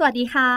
[0.00, 0.50] สวัสดีค่ะ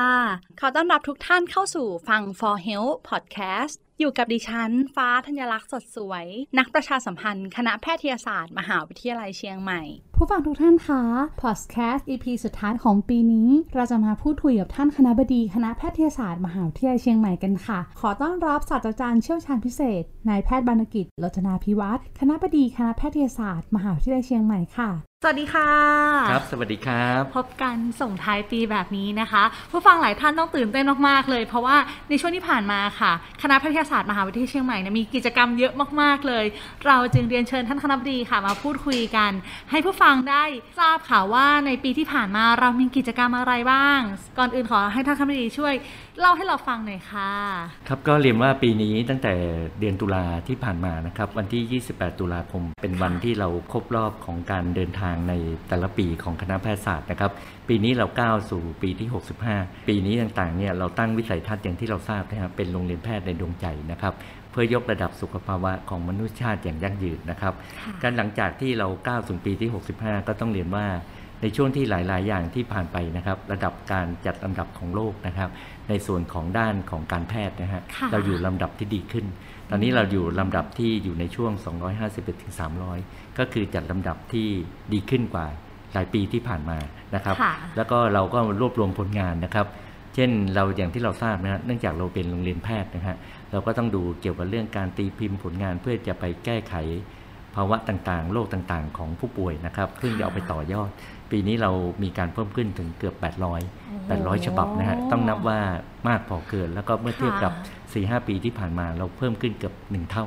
[0.60, 6.26] ขอต้อนรับทุกท่านเข้าสู่ฟัง For Health Podcast อยู่กับดิฉัน ฟ้าธัญลักษณ์สดสวย
[6.58, 9.82] นักประชาสัมพันธ์ คณะแพทยศาสตร์ มหาวิทยาลัยเชียงใหม่
[10.16, 11.04] ผู้ฟังทุกท่านคะ
[11.42, 24.92] พอดแคสต์ EP สุดท้ายของปีนี้ เราจะมาพูดคุยกับท่านคณะบดี คณะแพทยศาสตร์ มหาวิทยาลัยเชียงใหม่กันค่ะ ขอต้อนรับศาสตราจารย์เชี่ยวชาญพิเศษนายแพทย์บรรณกิจโรจนาพิวัตรคณะบดีคณะแพทยศาสตร์ มหาวิทยาลัยเชียงใหม่ค่ะ
[25.24, 25.72] สวัสดีค่ะ
[26.32, 31.78] ครับ สวัสดีครับ พบกันส่งท้ายปีแบบนี้นะคะ ผู้ฟังหลายท่านต้องตื่นเต้นมากๆเลย เพราะว่า
[32.10, 36.46] ในช่วงที่ผ่านมาค่ะ คณะแพทยศาสตร์มหาวิทยาลัยเชียงใหม่เนี่ยมีกิจกรรมเยอะมากๆเลย
[36.88, 39.32] เราจึงเรียนเชิญท่านคณะบดีค่ะ มาพูดคุยกัน
[39.72, 40.44] ให้ผู้ฟังได้
[40.80, 44.00] ทราบค่ะว่าในปีที่ผ่านมาเรามีกิจกรรมอะไรบ้าง
[44.38, 45.74] ก่อนอื่นขอให้ท่านคณะบดีช่วย
[46.20, 47.32] เล่าให้เราฟังหน่อยค่ะ
[47.88, 49.34] ครับก็เรียนว่าปีนี้ตั้งแต่
[49.80, 55.34] เดือนตุลาที่ผ่านมานะครับวันที่ 28 ตุลาคม เป็นวันที่เราครบรอบของการเดินทางใน
[55.68, 57.32] แต่ละปีของคณะแพทยศาสตร์นะครับ
[57.68, 59.08] ปีนี้เราก้าวสู่ปีที่
[59.48, 64.14] 65 ปีนี้ต่างๆเนี่ยเราตั้งวิสัยทัศน์อย่างที่เราทราบนะครับเป็นโรงเรียนแพทย์ในดวงใจนะครับ
[64.52, 67.54] เพื่อยกระดับสุขภาวะของมนุษยชาติอย่างยั่งยืนนะครับ
[68.02, 70.86] การหลังจากที่เราก้าวสู่ปีที่ 65 ก็ต้องเรียนว่า
[71.42, 75.50] ในช่วงที่หลาย ๆ อย่างที่ผ่านไปนะครับ ระดับการจัดลำดับของโลกนะครับ
[75.90, 79.26] ในส่วนของด้านของการแพทย์นะฮะค่ะเราอยู่ลำดับที่ดีขึ้น
[79.74, 81.52] ตอนนี้เราอยู่ลำดับที่อยู่ในช่วง
[81.98, 82.54] 251ถึง
[82.96, 84.48] 300 ก็คือจัดลำดับที่
[84.94, 85.46] ดีขึ้นกว่า
[85.94, 86.78] หลายปีที่ผ่านมา
[87.16, 89.68] นะครับค่ะแล้วก็เราก็รวบรวมผลงานนะครับ
[90.16, 93.16] เช่นเราอย่างที่เราทราบนะฮะเนื่องจากเราเป็นโรงเรียนแพทย์นะฮะ
[93.52, 96.76] เราก็ต้องดูเกี่ยวกับเรื่องการตีพิมพ์ผลงานเพื่อจะไปแก้ไข
[97.56, 100.90] ภาวะต่างๆ โรคต่างๆ ของผู้ป่วยนะครับเพื่อจะเอาไปต่อยอด
[101.32, 101.72] ปีนี้เรา
[102.04, 103.26] มีการเพิ่มขึ้นถึงเกือบ 800
[103.82, 105.60] 800 ฉบับนะฮะต้องนับว่า
[106.08, 107.54] มากพอเกิน แล้วก็เมื่อเทียบกับ
[107.92, 110.26] 4-5 ปีที่ผ่านมาเราเพิ่มขึ้นเกือบหนึ่งเท่า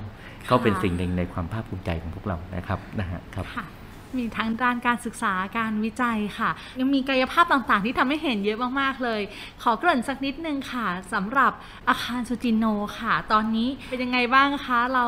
[0.50, 3.64] ก็เป็นสิ่งหนึ่งในความภาคภูมิใจของพวกเรานะครับนะฮะครับค่ะ
[4.18, 9.20] มีทั้งด้านการศึกษาการวิจัยค่ะ ยังมีกายภาพต่างๆ ที่ทำให้เห็นเยอะมากๆเลย
[9.62, 11.52] ขอเกริ่นสักนิดนึงค่ะสำหรับ
[11.88, 12.66] อาคารสุจินโน
[12.98, 15.06] ค่ะ ตอนนี้เป็นยังไงบ้างคะ เรา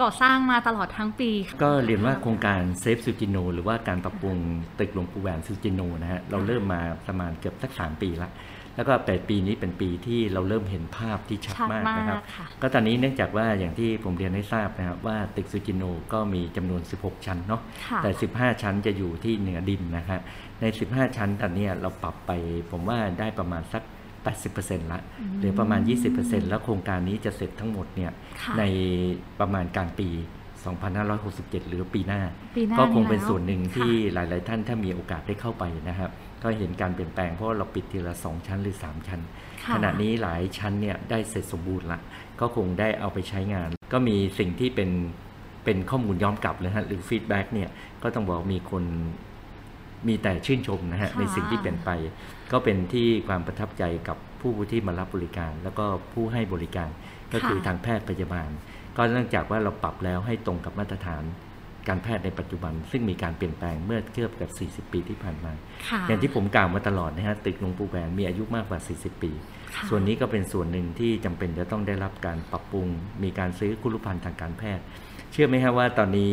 [0.00, 1.30] ก่อสร้างมาตลอดทั้งปี
[1.62, 4.36] ก็เรียนว่าโครงการเซฟซูจิโนหรือว่าการปรับปรุง
[4.78, 8.30] ตึกหลวงปู่แหวนซูจิโนนะฮะเราเริ่มมาประมาณเกือบสักสามปีละ
[8.78, 20.20] แล้วก็แต่ปีนี้เป็นปีที่เราเริ่มเห็นภาพที่ชัดชัดมากมากนะครับค่ะก็ตอนนี้เนื่องจากว่าอย่างที่ผมเรียนให้ทราบนะครับว่าตึกซูจิโนก็มีจำนวน 16 ชั้นเนาะค่ะแต่ 15 ชั้นจะอยู่ที่เหนือดินนะฮะ
[20.60, 22.30] ใน 15 ชั้นตอนเนี้ยเราปรับไป
[22.70, 23.82] ผมว่าได้ประมาณสัก
[24.36, 25.00] 80%ละ
[25.36, 25.80] เหลือประมาณ
[26.14, 28.10] 20%แล้วโครงการนี้จะเสร็จทั้งหมดเนี่ย
[28.42, 28.62] ค่ะใน
[29.40, 30.08] ประมาณกลางปี
[30.88, 32.22] 2567 หรือปีหน้า
[32.56, 36.10] ปีหน้าก็คงเป็นแล้วส่วนหนึ่งค่ะที่หลาย ๆ ท่านถ้ามีโอกาสได้เข้าไปนะครับ
[36.42, 39.20] ก็เห็นการเปลี่ยนแปลงเพราะว่าเราปิดทีละ 2 ชั้นหรือ 3 ชั้น
[39.62, 42.00] ค่ะขณะนี้หลายชั้นเนี่ยได้เสร็จสมบูรณ์ละ
[42.40, 44.90] ก็คงได้เอาไปใช้งาน ก็มีสิ่งที่เป็น
[45.64, 47.68] เป็นข้อมูลย้อนกลับเลยฮะหรือฟีดแบ็กเนี่ย
[48.02, 48.84] ก็ต้องบอกมีคน
[50.08, 51.90] มีแต่ชื่นชมนะฮะค่ะในสิ่งที่เปลี่ยนไป
[52.52, 56.88] ก็เป็นที่ความประทับใจกับผู้ที่มารับบริการ แล้วก็ผู้ให้บริการ
[57.32, 58.48] ก็คือค่ะทางแพทย์พยาบาล
[58.96, 61.22] ก็เนื่องจากว่าเราปรับแล้วให้ตรงกับมาตรฐาน
[61.88, 64.50] การแพทย์ในปัจจุบัน ซึ่งมีการเปลี่ยนแปลงเมื่อเทียบกับ
[64.86, 65.52] 40 ปีที่ผ่านมา
[65.88, 69.30] ค่ะอย่างที่ผมกล่าวมาตลอดนะฮะตึกหลวงปู่แหวนมีอายุมากกว่า 40 ปี
[69.74, 72.86] ค่ะส่วนนี้ก็เป็นส่วนหนึ่งที่จำเป็นจะต้องได้รับการปรับปรุง
[73.22, 74.84] มีการซื้อคุรุภัณฑ์ทางการแพทย์
[75.32, 76.32] เชื่อไหมฮะว่าตอนนี้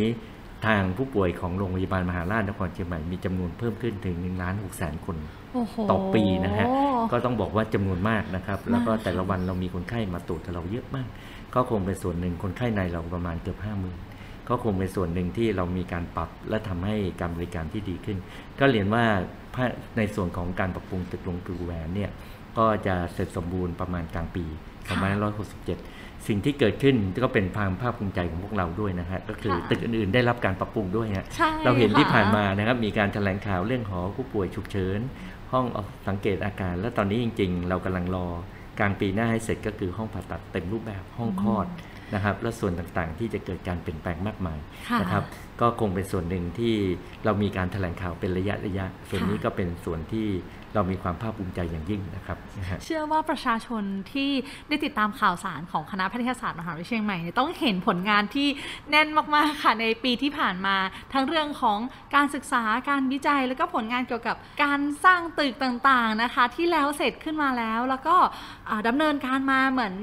[0.67, 5.17] ทางผู้ป่วยของโรงพยาบาลมหาราชนครเชียงใหม่มีจำนวนเพิ่มขึ้นถึง1ล้าน6แสนคน
[5.53, 6.67] โอ้โหต่อปีนะฮะ
[7.11, 11.07] ก็ต้องบอกว่าจำนวนมากนะครับ แล้วก็มากค่ะแต่ละวันเรามีคนไข้มาตรวจเราเยอะมาก
[11.55, 13.97] ก็คงเป็นส่วนหนึ่งคนไข้ในเราประมาณเกือบห้าหมื่น
[14.49, 18.17] ก็คงเป็นส่วนหนึ่งที่เรามีการปรับและทำให้การบริการที่ดีขึ้น
[18.59, 19.05] ก็เรียนว่า
[19.55, 22.11] ภายในส่วนของการปรับปรุงตึกหลวงปู่แหวนเนี่ย
[22.57, 24.45] ก็จะเสร็จสมบูรณ์ประมาณกลางปี
[24.87, 24.95] ค่ะ
[25.61, 34.99] 2567 สิ่งที่เกิดขึ้นก็เป็นความภาคภูมิใจของพวกเราด้วยนะฮะก็คือค่ะตึกอื่นๆได้รับการปรับปรุงด้วยฮะใช่เราเห็นที่ค่ะผ่านมานะครับมีการแถลงข่าวเรื่องหอผู้ป่วยฉุกเฉิน
[35.51, 35.65] ห้อง
[36.07, 38.27] สังเกตอาการ และตอนนี้จริง ๆ เรากำลังรอ
[38.79, 41.65] กลางปีหน้าให้เสร็จก็คือห้องผ่าตัดเต็มรูปแบบห้องคลอด
[42.13, 44.59] นะครับและส่วนต่างๆ ที่จะเกิดการเปลี่ยนแปลงมากมาย
[44.89, 45.23] ค่ะนะครับ
[45.61, 46.75] ก็คงเป็นส่วนหนึ่งที่
[47.25, 50.27] เรามีการแถลงข่าวเป็นระยะระยะ ส่วนนี้ค่ะก็เป็นส่วนที่
[50.73, 54.31] เรามีความภาคภูมิใจอย่างยิ่งนะครับนะฮะเชื่อว่าประชาชนที่
[54.67, 58.47] ได้ติดตามข่าวสารของคณะแพทยศาสตร์มหาวิทยาลัยเชียงใหม่เนี่ยต้องเห็นผลงานที่
[58.89, 60.75] แน่นมากๆค่ะในปีที่ผ่านมา
[61.13, 61.79] ทั้งเรื่องของ
[62.15, 68.15] การศึกษาการวิจัย แล้วก็ผลงานเกี่ยวกับการสร้างตึกต่างๆนะคะ ที่แล้วเสร็จขึ้นมาแล้ว แล้วก็
[68.69, 69.95] อ่าดำเนินการมาเหมือน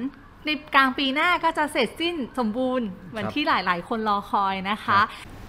[0.46, 5.00] ในกลางปีหน้าก็จะเสร็จสิ้นสมบูรณ์เหมือนครับที่หลาย ๆ คนรอคอยนะคะ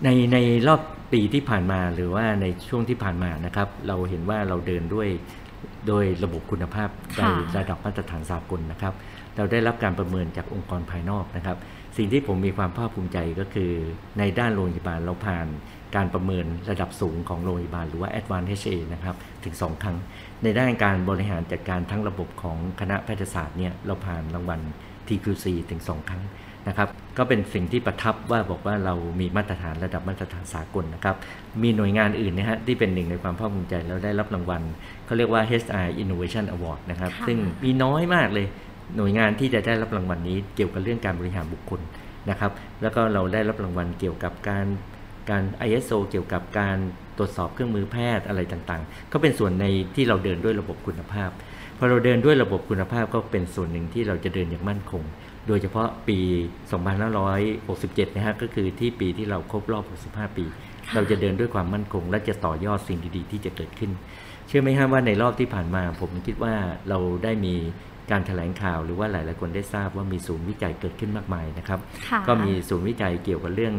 [0.03, 0.37] ในใน
[0.67, 0.81] รอบ
[1.13, 5.07] ปีที่ผ่านมาหรือว่าในช่วงที่ผ่านมานะครับ เราเห็นว่าเราเดินด้วย
[5.87, 8.93] โดยระบบคุณภาพในค่ะระดับมาตรฐานสากลนะครับ
[9.37, 11.57] เราได้รับการประเมินจากองค์กรภายนอกนะครับ
[11.97, 13.71] สิ่งที่ผมมีความภาคภูมิใจก็คือ
[14.19, 15.47] ในด้านโรงพยาบาลเราผ่าน
[15.95, 19.97] การประเมินระดับสูงของโรงพยาบาลหรือว่า Advanced HA นะครับ ถึง 2 ครั้ง
[20.43, 24.59] ในด้านการบริหารจัดการทั้งระบบของคณะแพทยศาสตร์เนี่ยเราผ่านรางวัล
[25.07, 26.23] TQC ถึง 2 ครั้ง
[26.67, 31.15] นะครับก็เป็นสิ่งที่ประทับว่าบอกว่าเรามีมาตรฐานระดับมาตรฐานสากลนะครับ
[31.63, 34.61] มีหน่วยงานอื่นนะฮะที่เป็นหนึ่งในความภาคภูมิใจแล้วได้รับรางวัล
[35.05, 38.47] เขาเรียกว่า HR Innovation Award นะครับค่ะซึ่งมีน้อยมากเลย
[38.97, 41.81] หน่วยงานที่จะได้รับรางวัลนี้เกี่ยวกับเรื่องการบริหารบุคคล
[42.29, 42.51] นะครับ
[42.81, 44.65] แล้วก็เราได้รับรางวัลเกี่ยวกับการ
[45.29, 46.77] การ ISO เกี่ยวกับการ
[47.17, 49.65] ตรวจสอบเครื่องมือแพทย์อะไรต่างๆ ก็เป็นส่วนใน
[49.95, 51.29] ที่เราเดินด้วยระบบคุณภาพ
[51.77, 55.03] พอเราเดินด้วยระบบคุณภาพก็เป็นส่วนหนึ่งที่เราจะเดินอย่างมั่นคง
[55.47, 56.19] โดยเฉพาะปี
[57.37, 59.83] 2567 นะฮะ ก็คือที่ปีที่เราครบรอบ
[60.13, 60.45] 65 ปี
[60.93, 63.91] เราจะเดินด้วยความมั่นคง และจะต่อยอดสิ่งดีๆ ที่จะเกิดขึ้น
[64.47, 66.53] เชื่อไหมฮะว่าในรอบที่ผ่านมา ผมคิดว่า
[66.89, 67.55] เราได้มี
[68.11, 71.79] การแถลงข่าวหรือว่าหลาย ๆ คนได้ทราบว่ามีศูนย์วิจัยเกิดขึ้นมากมายนะครับ
[72.09, 73.75] ค่ะก็มีศูนย์วิจัยเกี่ยวกับเรื่อง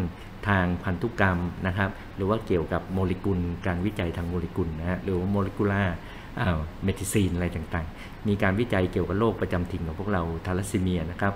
[0.48, 11.32] ทางพันธุกรรมนะครับ หรือว่าเกี่ยวกับโมเลกุล การวิจัยทางโมเลกุลนะฮะหรือว่า molecular medicine อะไรต่างๆ มีการวิจัยเกี่ยวกับโรคประจำถิ่นของพวกเราธาลัสซีเมียนะครับ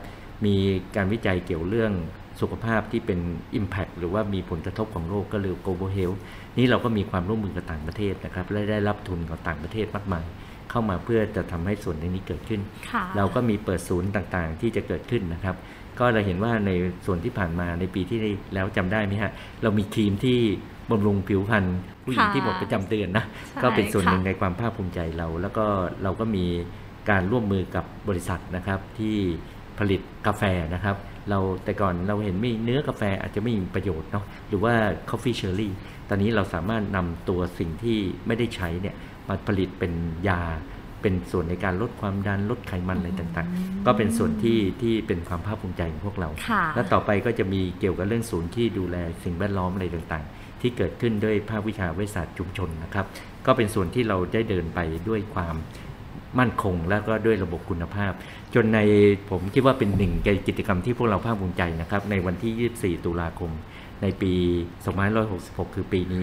[0.47, 0.55] มี
[0.97, 1.93] การวิจัยเกี่ยวเรื่อง
[2.41, 3.21] สุขภาพที่เป็น
[3.59, 6.19] Impact หรือว่ามีผลกระทบของโรคก็เรียก global health
[6.59, 10.25] นี่เราก็มีความร่วมมือกับต่างประเทศนะครับ และได้รับทุนของต่างประเทศมากมาย
[10.71, 12.61] เข้ามาเพื่อจะทำให้ส่วนนี้เกิดขึ้น
[12.93, 15.57] ค่ะเราก็มีเปิดศูนย์ต่างๆ ที่จะเกิดขึ้นนะครับ
[15.99, 16.71] ก็เราเห็นว่าใน
[17.07, 18.19] ส่วนที่ผ่านมาในปีที่
[18.55, 20.39] แล้วจำได้ไหมฮะ เรามีครีมที่
[20.91, 21.65] บำรุงผิวพรรณ
[22.05, 25.67] ผู้หญิงค่ะที่หมดประจำเดือนนะใช่ก็เป็นส่วนหนึ่งค่ะในความภาคภูมิใจเรา แล้วก็
[26.03, 26.45] เราก็มี
[27.11, 29.17] การร่วมมือกับบริษัทนะครับที่
[29.79, 30.43] ผลิตกาแฟ
[30.75, 30.97] นะครับ
[31.31, 34.75] เราแต่ก่อนเราเห็นไม่เนื้อกาแฟอาจจะไม่มีประโยชน์เนาะหรือว่า
[35.11, 35.69] coffee cherry
[36.09, 38.95] ตอนนี้เราสามารถนำตัวสิ่งที่ไม่ได้ใช้เนี่ย
[39.29, 39.93] มาผลิตเป็น
[40.29, 40.43] ยา
[41.03, 53.07] เป็นส่วนในการลดความดันลดไขมันอะไรต่างๆ ก็เป็นส่วนที่ที่เป็นความภาคภูมิใจของพวกเราค่ะและต่อไปก็จะมีเกี่ยวกับเรื่องศูนย์ที่ดูแลสิ่งแวดล้อมอะไรต่างๆ ที่เกิดขึ้นด้วยภาควิชาวิทยาศาสตร์ชุมชนนะครับ
[53.47, 55.57] ก็เป็นส่วนที่เราได้เดินไปด้วยความ
[56.39, 58.13] มั่นคงแล้วก็ด้วยระบบคุณภาพ
[58.55, 58.79] จนใน
[59.31, 63.51] ผมคิดว่าเป็นหนึ่งในกิจกรรมที่พวกเราภาคภูมิใจนะครับ ในวันที่ 24 ตุลาคม
[64.03, 64.33] ในปี
[65.05, 66.23] 2566 คือปีนี้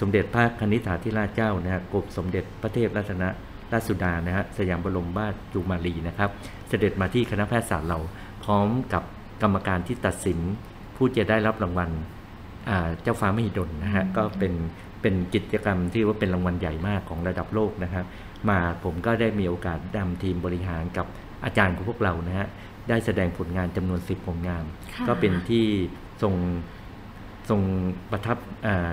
[0.00, 3.24] สมเด็จพระคณิษฐาธิราชเจ้านะฮะกรมสมเด็จพระเทพรัตน
[3.72, 6.30] ราชสุดานะฮะสยามบรมราชจุมาลีนะครับ
[6.68, 7.98] เสด็จมาที่คณะแพทยศาสตร์เรา
[8.44, 9.02] พร้อมกับ
[9.42, 10.38] กรรมการที่ตัดสิน
[10.96, 11.90] ผู้จะได้รับรางวัล
[12.68, 14.52] อ่าเจ้าฟ้ามหิดลนะฮะก็เป็น
[15.02, 18.04] เป็นกิจกรรมที่ว่าเป็นรางวัลใหญ่มากของระดับโลกนะครับ
[18.48, 21.06] มาผมก็ได้มีโอกาสนำทีมบริหารกับ
[21.44, 22.48] อาจารย์ของพวกเรานะฮะ
[22.88, 24.64] ได้แสดงผลงานจำนวน10ผลงาน
[24.94, 25.66] ค่ะก็เป็นที่
[26.22, 26.34] ทรง
[27.50, 27.60] ทรง
[28.10, 28.36] ประทับ
[28.66, 28.88] อ่า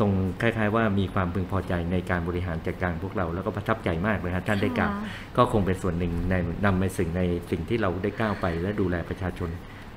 [0.00, 0.10] ทรง
[0.40, 6.34] คล้ายๆ ว่ามีความพึงพอใจในการบริหารจัดการพวกเราแล้วก็ประทับใจมากเลยฮะท่านได้กล่าวค่ะก็คงเป็นส่วนหนึ่งใน
[6.64, 9.50] นำไปสิ่งในสิ่งที่เราได้ก้าวไป และดูแลประชาชน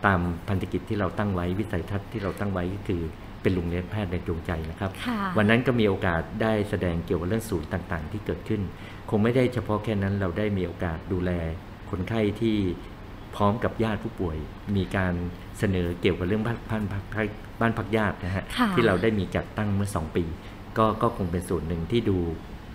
[0.06, 3.02] ตามพันธกิจที่เราตั้งไว้วิสัยทัศน์ที่เราตั้งไว้ก็คือ
[3.42, 8.62] เป็นลุงเลี้ยงแพทย์ในดวงใจนะครับค่ะวันนั้นก็มีโอกาสได้แสดงเกี่ยวกับเรื่องศูนย์ต่างๆ ที่เกิดขึ้น
[9.10, 11.32] คงไม่ได้เฉพาะแค่นั้นเราได้มีโอกาสดูแล
[11.90, 12.58] คนไข้ที่
[13.36, 14.38] พร้อมกับญาติผู้ป่วย
[14.76, 15.14] มีการ
[15.60, 17.04] เสนอเกี่ยวกับเรื่องบ้านบ้านพัก
[17.62, 20.24] บ้านพักญาตินะฮะค่ะที่เราได้มีจัดตั้งเมื่อ 2 ปี
[20.78, 22.18] ก็ก็คงเป็นส่วนหนึ่งที่ดู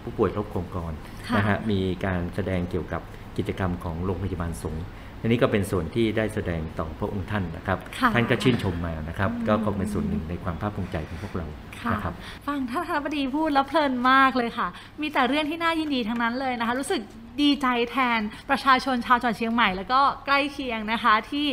[0.02, 0.92] ผู้ป่วยโรคโครงกร
[1.28, 3.02] ค่ะนะฮะมีการแสดงเกี่ยวกับ
[3.36, 4.84] กิจกรรมของโรงพยาบาลสงฆ์
[5.22, 11.46] อันนี้ก็เป็นส่วนที่ได้แสดงต่อพระองค์ท่านนะครับค่ะท่านก็ชื่นชมมานะครับอืมก็คงเป็นส่วนหนึ่งในความภาคภูมิใจของพวกเรา
[11.80, 12.14] ค่ะนะครับ
[12.46, 14.68] ฟังท่านคณบดีพูดแล้วเพลินมากเลยค่ะ
[15.00, 17.00] มีแต่เรื่องที่น่ายินดีทั้งนั้นเลยนะคะ รู้สึก
[17.42, 18.20] ดีใจแทน
[18.50, 21.46] ประชาชนชาวจังหวัดเชียงใหม่ แล้วก็ใกล้เคียงนะคะที่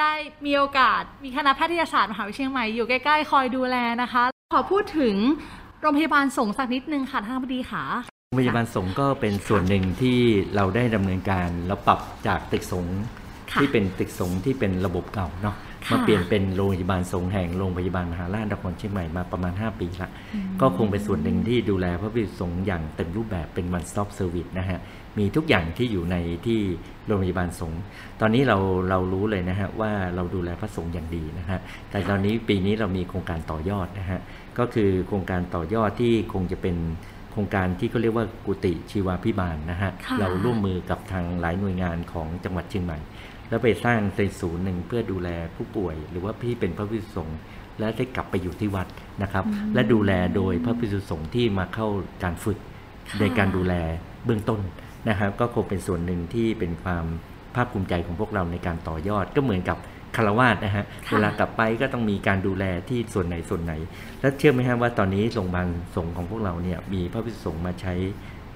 [0.00, 0.12] ได้
[0.46, 4.24] มีโอกาสมีคณะแพทยศาสตร์มหาวิทยาลัยเชียงใหม่อยู่ใกล้ๆ คอยดูแลนะคะ
[4.54, 5.14] ขอพูดถึง
[5.80, 7.84] โรงพยาบาลสงฆ์สักนิดนึงค่ะท่านคณบดีค่ะ
[8.26, 10.18] โรงพยาบาลสงฆ์ก็เป็นส่วนหนึ่งที่
[10.56, 12.98] เราได้ดำเนินการแล้วปรับจากตึกสงฆ์
[13.52, 20.10] ค่ะที่เป็นตึกสงฆ์ที่เป็นระบบเก่าเนาะค่ะมาเปลี่ยนเป็นโรงพยาบาลสงฆ์แห่งโรงพยาบาลมหาราชนครเชียงใหม่มาประมาณ 5 ปีละ
[20.60, 24.80] ก็คงเป็นส่วนหนึ่งที่ดูแลพระภิกษุสงฆ์อย่างเต็มรูปแบบเป็น one stop service นะฮะ
[25.18, 26.60] มีทุกอย่างที่อยู่ในที่
[27.06, 27.82] โรงพยาบาลสงฆ์
[28.20, 28.58] ตอนนี้เรา
[28.90, 31.58] เรารู้เลยนะฮะว่าเราดูแลพระสงฆ์อย่างดีนะฮะ
[31.90, 34.20] แต่ตอนนี้ปีนี้เรามีโครงการต่อยอดนะฮะ
[34.58, 36.76] ก็คือโครงการต่อยอดที่คงจะเป็น
[37.32, 42.98] โครงการที่เขาเรียกว่ากุฏิชีวาพิบาลนะฮะค่ะเราร่วมมือกับทางหลายหน่วยงานของจังหวัดเชียงใหม่
[43.48, 47.38] แล้วไปสร้างในศูนย์หนึ่งเพื่อดูแลผู้ป่วย หรือว่าพี่เป็นพระภิกษุสงฆ์
[47.78, 48.86] และได้กลับไปอยู่ที่วัด
[49.22, 49.44] นะครับ
[49.74, 51.88] และดูแลโดยพระภิกษุสงฆ์ที่มาเข้า
[52.22, 52.58] การฝึก
[53.10, 53.74] ค่ะในการดูแล
[54.24, 54.60] เบื้องต้น
[55.08, 57.04] นะครับก็คงเป็นส่วนหนึ่งที่เป็นความ
[57.56, 59.78] ภภาคภูมิใจของพวกเราในการต่อยอดก็เหมือนกับ
[60.16, 63.72] คารวาสนะฮะค่ะเวลากลับไปก็ต้องมีการดูแลที่ส่วนไหนส่วนไหน
[64.20, 67.94] แล้วเชื่อไหมฮะว่าตอนนี้โรงพยาบาลสงฆ์ของพวกเราเนี่ยมีพระภิกษุสงฆ์มาใช้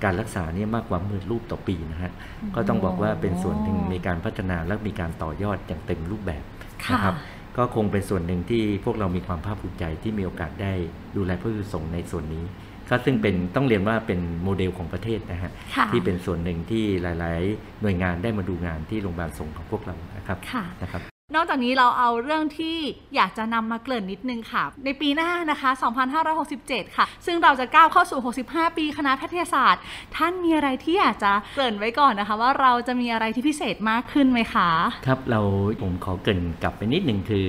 [0.05, 2.13] การรักษาเนี่ยมากกว่าหมื่นรูปต่อปีนะฮะ
[2.55, 6.43] ก็ต้องบอกว่าเป็นส่วนหนึ่งในการพัฒนาและมีการต่อยอดอย่างเต็มรูปแบบ
[6.85, 7.17] ค่ะนะครับ
[7.57, 10.73] ก็คงเป็นส่วนหนึ่งที่พวกเรามีความภาคภูมิใจที่มีโอกาสได้
[11.17, 12.45] ดูแลพระภิกษุสงฆ์ในส่วนนี้
[12.93, 21.03] ก็ซึ่งเป็นต้องเรียนว่าเป็นโมเดลของประเทศนะฮะค่ะที่เป็นส่วนหนึ่งที่หลาย ๆ หน่วยงานได้มาดูงานที่โรงพยาบาลสงฆ์ของพวกเรานะครับค่ะนะครับ
[21.35, 22.77] นอกจากนี้เราเอาเรื่องที่
[23.15, 25.71] อยากจะนำมาเกริ่นนิดนึงค่ะ ในปีหน้านะคะ
[26.33, 29.83] 2567 ค่ะ ซึ่งเราจะก้าวเข้าสู่ 65 ปีคณะแพทยศาสตร์
[30.17, 34.71] ท่านมีอะไรที่อยากจะเกริ่นไว้ก่อนนะคะ ว่าเราจะมีอะไรที่พิเศษมากขึ้นไหมคะ
[35.07, 35.41] ครับเรา
[35.83, 37.49] ผมขอเกรินกลับไปนิดหนึ่งคือ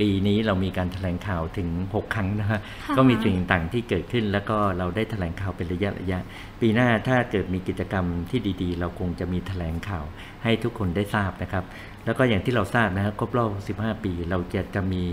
[0.06, 6.18] ีนี้เรามีการแถลงข่าวถึง 6 ครั้งนะฮะค่ะก็มีสิ่งต่างๆที่เกิดขึ้น แล้วก็เราได้แถลงข่าวเป็นระยะระยะ
[6.60, 10.04] ปีหน้าถ้าเกิดมีกิจกรรมที่ดีๆ เราคงจะมีแถลงข่าว
[10.44, 11.64] ให้ทุกคนได้ทราบนะครับ
[12.04, 15.04] แล้วก็อย่างที่เราทราบนะฮะครบรอบ 15 ปี เราจะจะมี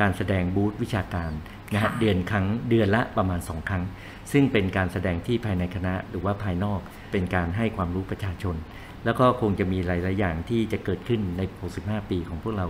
[0.00, 1.30] การแสดงบูธวิชาการ
[1.72, 3.82] นะฮะค่ะเดือนครั้งเดือนละประมาณ 2 ครั้ง
[4.32, 6.80] ซึ่งเป็นการแสดงที่ภายในคณะหรือว่าภายนอก
[7.12, 8.56] เป็นการให้ความรู้ประชาชน
[9.04, 11.42] แล้วก็คงจะมีหลาย ๆ อย่างที่จะเกิดขึ้นใน
[11.76, 12.66] 65 ปีของพวกเรา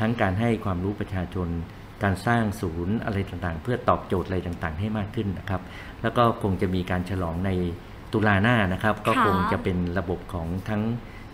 [0.00, 1.48] ทั้งการให้ความรู้ประชาชน
[2.02, 5.62] การสร้างศูนย์อะไรต่างๆ เพื่อตอบโจทย์อะไรต่างๆ ให้มากขึ้นนะครับ
[6.02, 7.50] แล้วก็คงจะมีการฉลองใน
[8.12, 10.82] ตุลาหน้านะครับ ก็ค่ะคงจะเป็นระบบของทั้ง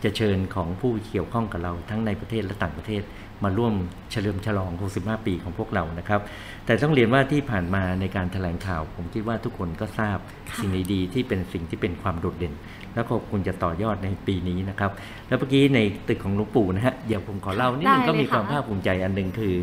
[0.04, 3.02] จะเชิญของผู้เกี่ยวข้องกับเราทั้งในประเทศและต่างประเทศ
[3.44, 3.74] มาร่วม
[4.10, 6.20] เฉลิมฉลอง 65 ปีของพวกเรานะครับ
[6.66, 10.18] แต่ต้องเรียนว่าที่ผ่านมาในการแถลงข่าว ผมคิดว่าทุกคนก็ทราบ
[10.50, 12.54] ค่ะสิ่งดีๆที่เป็นสิ่งที่เป็นความโดดเด่น
[12.98, 14.90] แล้วก็คงจะต่อยอดในปีนี้นะครับ
[15.28, 19.54] แล้วเมื่อกี้ในตึกของหลวงปู่นะฮะเดี๋ยวผมขอเล่านิดนึงได้ก็เลยมีความค่ะภาคภูมิใจอันหนึ่งคือ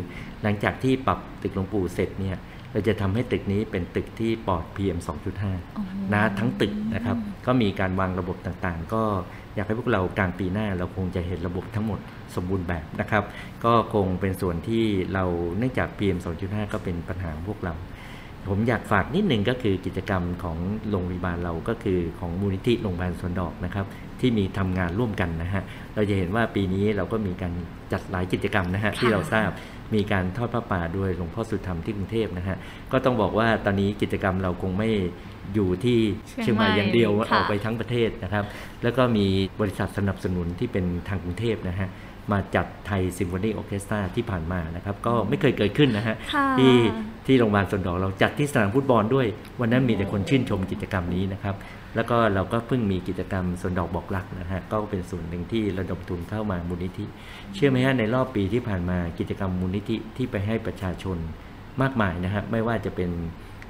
[0.42, 2.36] หลังจากที่ปรับตึกหลวงปู่เสร็จเนี่ย
[2.72, 4.98] เราจะทำให้ตึกนี้เป็นตึกที่ปลอด PM
[5.54, 7.16] 2.5 นะทั้งตึกนะครับ
[7.46, 9.02] ก็มีการวางระบบต่างๆ ก็
[9.54, 11.98] อยากให้พวกเรากลางปีหน้าเราคงจะเห็นระบบทั้งหมด
[12.36, 13.24] สมบูรณ์แบบนะครับ
[13.64, 15.24] ก็คงเป็นส่วนที่เรา
[15.58, 17.74] เนื่องจาก PM 2.5 ก็เป็นปัญหาของพวกเรา
[18.48, 20.58] ผมอยากฝากนิดหนึ่งก็คือกิจกรรมของ
[20.90, 23.86] โรงพยาบาลเราก็คือของมูลนิธิโรงพยาบาลสวนดอกนะครับ
[24.20, 25.62] ที่มีทำงานร่วมกันนะฮะ
[25.94, 27.52] เราจะเห็นว่าปีนี้เราก็มีการ
[27.92, 29.50] จัดหลายกิจกรรมนะฮะที่เราทราบ
[29.94, 32.56] มีการทอดพระป่าด้วยหลวงพ่อสุธรรมที่กรุงเทพนะฮะ
[32.92, 34.90] ก็ต้องบอกว่าตอนนี้กิจกรรมเราคงไม่
[35.54, 35.98] อยู่ที่
[36.28, 38.44] เชีเชียยงงใหใหม่ม่อย่างเดียวค่ะออกไปทั้งประเทศนะครับ
[38.82, 39.26] แล้วก็มี
[39.60, 41.88] บริษัทสนับสนุนที่เป็นทางกรุงเทพนะฮะ
[42.32, 46.74] มาจัดไทยซิมโฟนีออเคสตราที่ผ่านมานะครับ ก็ไม่เคยเกิดขึ้นนะฮะค่ะที่
[47.26, 49.26] ที่โรงพยาบาลสวนดอกเราจัดที่สนามฟุตบอลด้วย
[49.60, 51.54] วันนั้นมีแต่คนชื่นชมกิจกรรมนี้นะครับ
[51.94, 57.04] แล้วก็เราก็เพิ่งมีกิจกรรมสวนดอกบอกรักนะฮะ ก็เป็นส่วนหนึ่งที่ระดมทุนเข้ามามูลนิธิ
[57.54, 61.18] เชื่อไหมฮะในรอบปีที่ผ่านมากิจกรรมมูลนิธิที่ไปให้ประชาชน
[61.82, 63.10] มากมายนะฮะไม่ว่าจะเป็น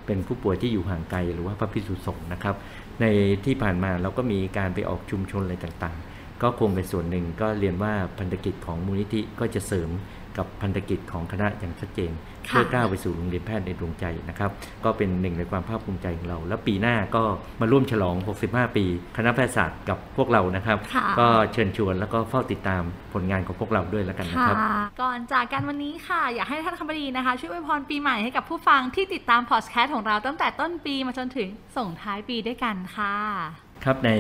[0.06, 2.54] เป็นผู้ป่วยที่อยู่ห่างไกลหรือว่าพระพิสุสงฆ์นะครับ
[3.00, 3.06] ใน
[3.44, 9.90] ที่ผ่านมาเราก็มีการไปออกชุมชนอะไรต่างๆ ก็คงเป็นส่วนหนึ่งก็เรียนว่าพันธกิจของมูลนิธิก็จะเสริม
[10.38, 12.12] กับพันธกิจของคณะอย่างชัดเจน
[12.48, 14.50] ค่ะเพื่อก้าวไปสู่โรงเรียนแพทย์ในดวงใจนะครับ
[14.84, 17.22] ก็เป็นหนึ่งในความภาคภูมิใจของเรา แล้วปีหน้าก็
[17.60, 18.16] มาร่วมฉลอง
[18.46, 18.84] 65 ปี
[19.16, 22.82] คณะแพทยศาสตร์กับพวกเรานะครับค่ะก็เชิญชวนแล้วก็เฝ้าติดตาม
[23.14, 24.56] ผลงานของพวกเราด้วยแล้วกันนะค่ะครับ
[25.02, 34.12] ก่อนจากกันวันนี้ค่ะ อยากให้ท่านคำบดีนะคะ ช่วยอวยพรปีใหม่ให้กับผู้ฟังที่ติดตามพอดแคสต์ของเราตั้งแต่ต้นปีมาจนถึงส่งท้ายปีด้วยกันค่ะ ครับใน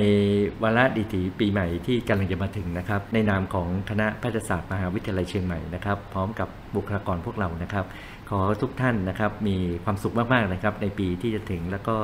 [0.62, 7.84] วาระดีถีปีใหม่ที่กำลังจะมาถึงนะครับ ในนามของคณะแพทยศาสตร์มหาวิทยาลัยเชียงใหม่นะครับ พร้อมกับบุคลากรพวกเรานะครับ
[8.30, 11.96] ขอทุกท่านนะครับมีความสุขมากๆนะครับ ในปีที่จะถึงแล้วก็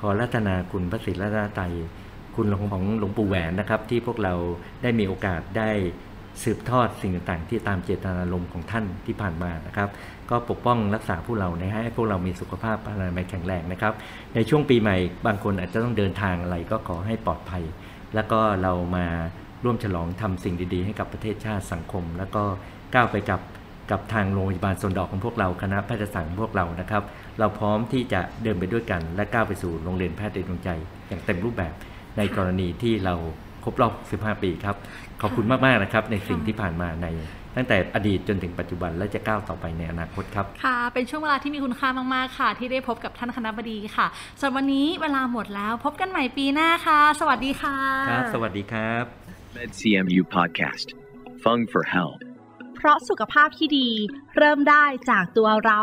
[0.00, 1.72] ขอรัตนาคุณพระศิลรัตนตรัย
[2.36, 4.34] คุณของหลวงปู่แหวนนะครับ ที่พวกเรา
[4.82, 5.70] ได้มีโอกาสได้
[6.42, 9.88] สืบทอดสิ่งต่างๆ ที่ตามเจตนารมณ์ของท่านที่ผ่านมานะครับ
[10.30, 13.94] ก็ปกป้องรักษาพวกเรานะฮะให้พวกเรามีสุขภาพอนามัยแข็งแรงนะครับ
[14.34, 17.64] ในช่วงปีใหม่บางคนอาจจะต้องเดินทางอะไรก็ขอให้ปลอดภัย
[18.14, 19.06] แล้วก็เรามา
[19.64, 22.42] ร่วมฉลองทำสิ่งดีๆ ให้กับประเทศชาติสังคม แล้วก็
[22.94, 23.40] ก้าวไปกับ
[23.90, 27.02] กับทางโรงพยาบาลสนดอกของพวกเราคณะแพทยศาสตร์ของพวกเรานะครับ
[27.38, 30.70] เราพร้อมที่จะเดินไปด้วยกัน และก้าวไปสู่โรงเรียนแพทย์ในดวงใจ
[31.08, 31.74] อย่างเต็มรูปแบบ
[32.18, 33.14] ในกรณีที่เรา
[33.64, 34.76] ครบรอบ15ปีครับ
[35.22, 37.06] ขอบคุณมากๆนะครับ ในสิ่งที่ผ่านมาใน
[37.56, 44.06] ตั้งแต่อดีตจนถึงปัจจุบันและจะก้าวต่อไปในอนาคตครับ ค่ะ เป็นช่วงเวลาที่มีคุณค่ามากๆค่ะ ที่ได้พบกับท่านคณะบดีค่ะ
[44.38, 47.76] สำหรับวันนี้เวลาหมดแล้วพบกันใหม่ปีหน้าค่ะ สวัสดีค่ะ
[48.10, 49.04] ครับสวัสดีครับ
[49.56, 50.86] MedCMU Podcast.
[51.42, 52.20] Fung for Health.
[52.76, 53.88] เพราะสุขภาพที่ดี
[54.36, 55.80] เริ่มได้จากตัวเรา